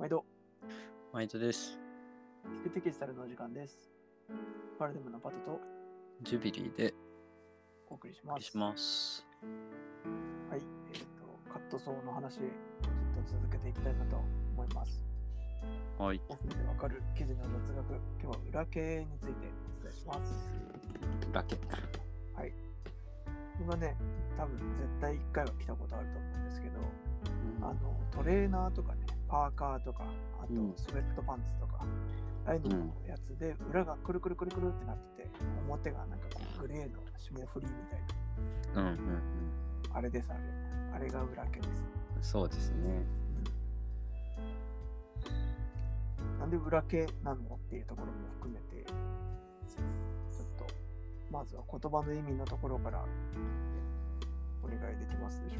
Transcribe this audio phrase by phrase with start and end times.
[0.00, 0.24] 毎度、
[1.12, 1.78] 毎度です。
[2.64, 3.92] 聞くテキスタルのお時間です。
[4.78, 5.60] パラデムのパトと
[6.22, 6.94] ジュビリーで
[7.90, 8.44] お送りします。
[8.44, 9.26] します。
[10.48, 10.62] はい、
[10.94, 15.04] えっ、と、カットソーの話、ずっと続けていきたいなと思います。
[15.98, 16.20] はい。
[16.30, 19.32] 5分でわかる記事の雑学、今日は裏系について
[19.80, 20.32] お伝えします。
[21.30, 21.58] ラケ。
[22.34, 22.54] はい。
[23.60, 23.94] 今ね、
[24.38, 26.78] 多分絶対1回は来たことあると思うんですけど、
[27.60, 28.99] あのトレーナーとかね、
[29.30, 30.04] パーカーとか、
[30.42, 31.86] あとうんスウェットパンツとか、
[32.46, 35.30] ああいうののやつで、裏がくるくるくるくるってなってて、
[35.68, 38.00] 表がなんかこうグレーの霜降りみたい
[38.74, 39.96] な、うんうんうん。
[39.96, 40.40] あれです、あれ。
[40.92, 41.68] あれが裏毛で
[42.20, 42.30] す。
[42.32, 43.04] そうですね。
[46.40, 48.96] なんで裏毛なのっていうところも含めて、ちょっ
[50.58, 50.66] と、
[51.30, 53.04] まずは言葉の意味のところから
[54.64, 55.59] お願いできますでしょう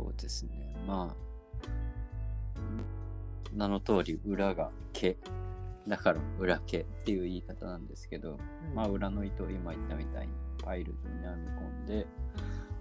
[0.00, 0.74] そうですね。
[0.86, 1.16] まあ、
[3.52, 5.18] 名の通り裏が毛。
[5.86, 8.34] だから裏毛っていう言い方なんですけど、う
[8.72, 12.06] んまあ裏の糸を今言ったみたいにパイル状に編み込んで、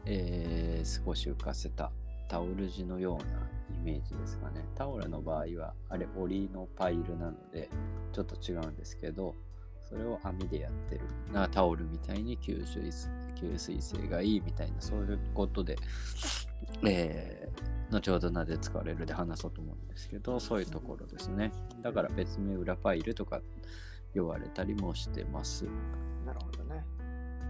[0.05, 1.91] えー少し浮かせた
[2.29, 4.63] タオル地のようなイメージですかね。
[4.75, 7.69] タオルの場合はあれ折りのパイルなので
[8.13, 9.35] ちょっと違うんですけど、
[9.89, 11.01] それを網でやってる。
[11.33, 15.77] なタオルみたいに吸水吸水性がいいみたいなそういうことで、
[16.85, 21.51] えー後ほどなぜ使われるで話そうと思うんですけど、そういうところですね。
[21.81, 23.41] だから別名裏パイルとか
[24.13, 25.65] 言われたりもしてます。
[26.25, 26.85] なるほどね。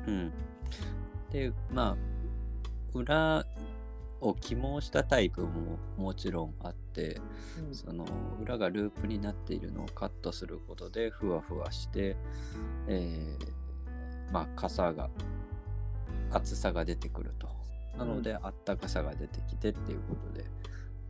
[0.08, 0.32] うん。
[1.30, 3.46] で、まあ、裏
[4.22, 7.22] を起毛したタイプももちろんあって、
[7.68, 7.76] うん。
[7.76, 8.06] その
[8.42, 12.16] 裏がループになっているのをカットすることでふわふわして、
[12.88, 13.60] えー
[14.32, 15.10] まあ傘が
[16.32, 17.50] 厚さが出てくると。
[17.98, 20.46] なので、あったかさが出てきてっていうことで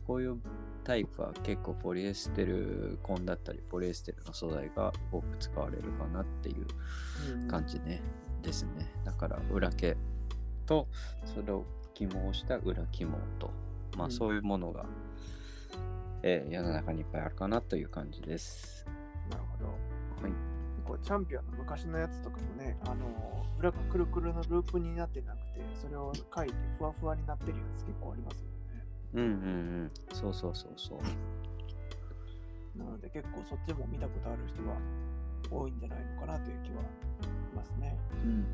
[0.06, 0.40] こういう
[0.82, 6.66] タイプは結構ポリエステル紺だったりポリエステルの素材が多く使われるかなっていう
[7.42, 7.48] うん。
[7.48, 8.02] 感じね、
[8.42, 8.92] ですね。
[9.04, 9.96] だから裏毛
[10.66, 10.88] と
[11.26, 11.64] それを
[12.00, 13.50] 起毛した裏起毛と
[13.96, 14.86] まうんあそういうものが、
[16.22, 18.86] えー世の中にいっぱいあるかなという感じです
[19.30, 19.66] なるほど。
[19.66, 19.72] は
[20.28, 20.32] い
[20.86, 28.84] こうチャンピオンの昔のやつとかもね、あの裏がくるくるのループになってなくて、それを書いてふわふわになってるやつ結構ありますもんね。
[29.14, 34.76] うんうんうんそうそうそうそうなので結構そっちも見たことある人は
[35.50, 36.82] 多いんじゃないのかなという気は
[37.46, 37.96] しますね。
[38.24, 38.44] うん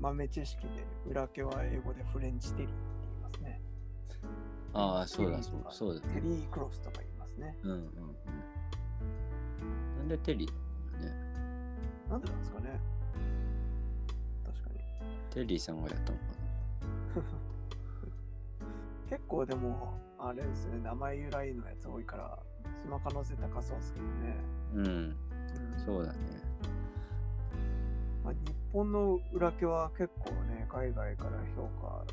[0.00, 2.76] 豆知識で、裏毛は英語でフレンチテリーって
[3.10, 3.60] 言いますね。
[4.72, 7.56] ああそうだそうテリーとかそうだテリークロスとか言いますね。
[7.62, 7.84] うんうんうん。
[9.98, 10.50] なんでテリー
[10.92, 11.14] なのね？
[12.10, 12.80] なんでなんですかね。
[14.44, 14.80] 確かに。
[15.30, 16.24] テリーさんがやったのか
[19.08, 22.38] 結構でも、あれですね、名前由来のやつ多いから、
[22.82, 24.36] その可能性高そうですけどね。
[24.74, 24.86] なうん。
[24.86, 25.16] うん。
[25.84, 26.18] そうだね
[28.26, 32.04] まあ、日本の裏毛は結構ね、海外から評価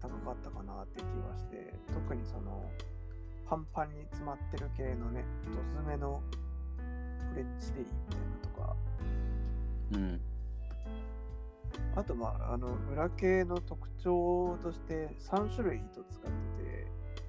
[0.00, 2.64] 高かったかなって気がして、特にその、
[3.46, 5.24] パンパンに詰まってる系のね、
[5.54, 6.22] ドスめの
[7.30, 8.76] フレンチテリーみたいなのとか、
[9.92, 10.20] うん。
[11.96, 16.86] あとまあ、あの、裏毛の特徴として3種類糸使ってて、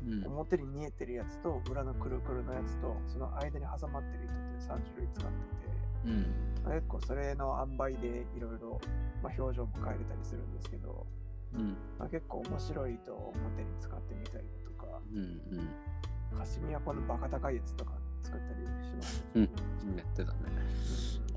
[0.07, 0.28] うん。
[0.28, 5.68] 表に見えてるやつと裏のくるくるのやつとその間に挟まってる糸って3種類使ってて。
[6.06, 8.82] うんまあ結構それの塩梅でいろいろ
[9.24, 11.08] まあ表情も変えれたりするんですけど、
[11.54, 11.78] うん。
[11.98, 16.38] まあ、結構面白い糸を表に使ってみたりだとかうんうん。
[16.38, 19.44] カシミヤこのバカ高いやつとか作ったりします、うん。
[19.44, 19.50] や
[20.04, 20.38] ってたね。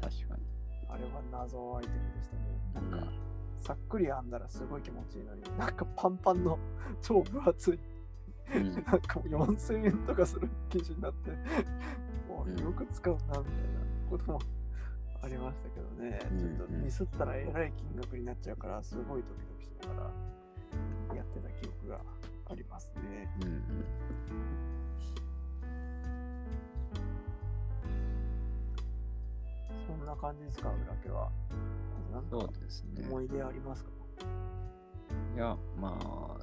[0.01, 0.43] 確かに。
[0.89, 2.91] あれは謎アイテムでしたね。
[2.91, 3.13] なんか、
[3.57, 6.59] さっくり編んだらすごい気持ちいいのになんかパンパンの
[7.01, 7.79] 超分厚い。
[8.57, 8.75] うん。
[8.75, 11.31] なんかもう4000円とかする記事になって、
[12.29, 13.45] もうよく使うなみたいな
[14.11, 14.41] ことも
[15.23, 20.11] ありましたけどね、うんちょっとミスったらえらい金額になっちゃうから、すごいドキドキしなが
[21.11, 22.01] らやってた記憶が
[22.51, 23.29] ありますね。
[23.43, 23.63] うんうん
[29.87, 31.31] そんな感じですか、裏毛は。
[32.13, 33.91] なんそうかですね思い出ありますか？
[35.37, 36.37] いや、まあ、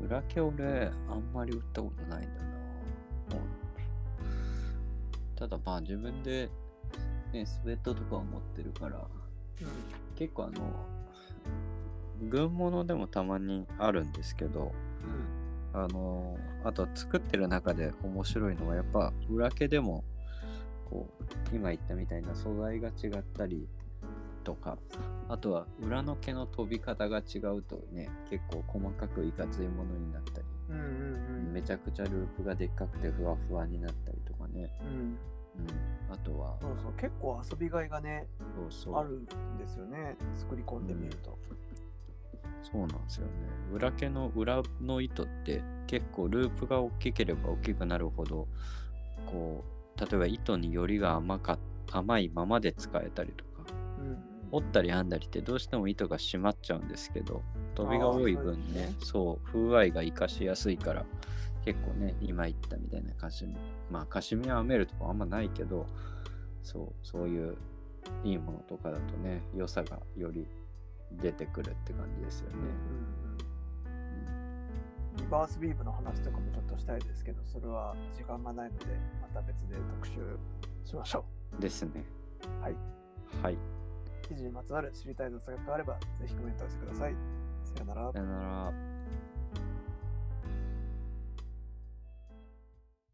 [0.00, 2.48] 裏毛俺、あんまり売ったことないんだな。
[5.36, 6.50] ただまあ自分で、
[7.32, 9.06] ね、スウェットとかを持ってるから、
[10.16, 10.86] 結構あの、
[12.28, 14.72] 軍物でもたまにあるんですけど、
[15.72, 15.80] うん。
[15.80, 20.04] あの、あと作ってる中で面白いのは、やっぱ裏毛でも、
[20.90, 23.68] こう、今言ったみたいな素材が違ったり
[24.44, 24.78] とか、
[25.28, 30.84] あとは裏の毛の飛び方が違うとね、結構細かくいかついものになったり、うんうん
[31.46, 31.52] うん。
[31.52, 34.70] めちゃくちゃループがでっかくてふわふわになったりとかね。
[34.82, 35.18] うん。
[35.58, 36.14] うん。
[36.14, 38.96] あとは、そうそう、結構遊びがいがね、そうそう。
[38.96, 39.24] あるん
[39.58, 40.16] ですよね。
[40.36, 41.38] 作り込んでみると。
[42.62, 43.32] そうなんですよね。
[43.72, 48.46] 裏毛の裏の糸って結構ループが大きければ大きくなるほど、
[49.26, 49.64] こ
[49.96, 51.58] う、例えば糸によりが甘か
[51.90, 54.18] 甘いままで使えたりとか、うん。
[54.50, 57.42] 折ったり編んだりってどうしても糸が締まっちゃうんですけど、
[57.74, 61.06] 飛びが多い分ねそうですね、そう、風合いが活かしやすいから、
[61.68, 63.54] 結構ね、今言ったみたいなカシミ
[63.90, 65.84] まあカシミヤ編めるとこあんまないけど、
[66.62, 67.58] そう、そういう
[68.24, 70.48] いいものとかだとね、良さがより
[71.20, 72.56] 出てくるって感じですよね。
[72.56, 73.94] うんう
[75.12, 75.16] ん。
[75.18, 78.86] リバースビームの話とかもちょっとしたいですけど、それは時間がないので、
[79.20, 80.14] また別で特集
[80.86, 81.26] しましょ
[81.60, 82.02] ですね。
[82.60, 82.62] う。
[82.62, 82.76] はい。
[83.42, 83.58] はい。
[84.26, 87.14] 記事にまつわる知りたい雑学があれば、ぜひコメントをしてください。
[87.62, 88.18] さよならさ。
[88.18, 88.97] よなら。